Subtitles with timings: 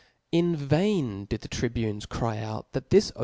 [0.31, 3.13] In; vain did the tribunes cry out that Book 3.